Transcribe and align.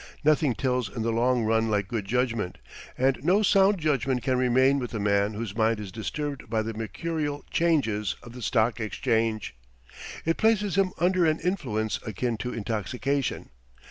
Nothing 0.23 0.55
tells 0.55 0.89
in 0.89 1.03
the 1.03 1.11
long 1.11 1.43
run 1.45 1.69
like 1.69 1.87
good 1.87 2.05
judgment, 2.05 2.57
and 2.97 3.19
no 3.23 3.43
sound 3.43 3.77
judgment 3.77 4.23
can 4.23 4.35
remain 4.35 4.79
with 4.79 4.89
the 4.89 4.99
man 4.99 5.35
whose 5.35 5.55
mind 5.55 5.79
is 5.79 5.91
disturbed 5.91 6.49
by 6.49 6.63
the 6.63 6.73
mercurial 6.73 7.45
changes 7.51 8.15
of 8.23 8.33
the 8.33 8.41
Stock 8.41 8.79
Exchange. 8.79 9.53
It 10.25 10.37
places 10.37 10.73
him 10.73 10.91
under 10.97 11.27
an 11.27 11.39
influence 11.39 11.99
akin 12.03 12.37
to 12.37 12.51
intoxication. 12.51 13.51